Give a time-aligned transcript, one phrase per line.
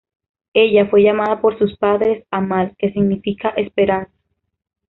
[0.55, 4.09] Ella fue llamada por sus padres "Amal", que significa "Esperanza".